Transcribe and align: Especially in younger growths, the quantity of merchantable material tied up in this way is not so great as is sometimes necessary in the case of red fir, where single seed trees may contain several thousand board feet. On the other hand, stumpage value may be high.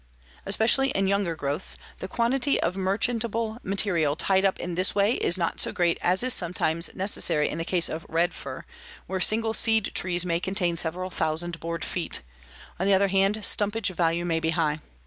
Especially 0.47 0.87
in 0.89 1.05
younger 1.05 1.35
growths, 1.35 1.77
the 1.99 2.07
quantity 2.07 2.59
of 2.59 2.75
merchantable 2.75 3.59
material 3.61 4.15
tied 4.15 4.43
up 4.43 4.59
in 4.59 4.73
this 4.73 4.95
way 4.95 5.13
is 5.13 5.37
not 5.37 5.61
so 5.61 5.71
great 5.71 5.99
as 6.01 6.23
is 6.23 6.33
sometimes 6.33 6.95
necessary 6.95 7.47
in 7.47 7.59
the 7.59 7.63
case 7.63 7.87
of 7.87 8.07
red 8.09 8.33
fir, 8.33 8.65
where 9.05 9.19
single 9.21 9.53
seed 9.53 9.91
trees 9.93 10.25
may 10.25 10.39
contain 10.39 10.75
several 10.75 11.11
thousand 11.11 11.59
board 11.59 11.85
feet. 11.85 12.21
On 12.79 12.87
the 12.87 12.95
other 12.95 13.09
hand, 13.09 13.45
stumpage 13.45 13.89
value 13.91 14.25
may 14.25 14.39
be 14.39 14.49
high. 14.49 14.79